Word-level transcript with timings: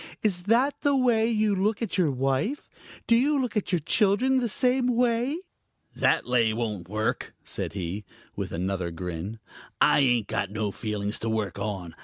"Is 0.23 0.41
that 0.45 0.73
the 0.81 0.95
way 0.95 1.29
you 1.29 1.53
look 1.55 1.79
at 1.83 1.95
your 1.95 2.09
wife? 2.09 2.71
Do 3.05 3.15
you 3.15 3.39
look 3.39 3.55
at 3.55 3.71
your 3.71 3.77
children 3.77 4.37
the 4.39 4.49
same 4.49 4.87
way?" 4.95 5.37
"That 5.95 6.25
lay 6.25 6.53
won't 6.55 6.89
work," 6.89 7.35
said 7.43 7.73
he, 7.73 8.03
with 8.35 8.51
another 8.51 8.89
grin. 8.89 9.37
"I 9.79 9.99
ain't 9.99 10.27
got 10.27 10.49
no 10.49 10.71
feelings 10.71 11.19
to 11.19 11.29
work 11.29 11.59
on. 11.59 11.93